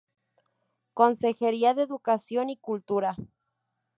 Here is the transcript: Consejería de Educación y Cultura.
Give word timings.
Consejería 0.95 1.75
de 1.75 1.83
Educación 1.83 2.49
y 2.49 2.57
Cultura. 2.57 3.15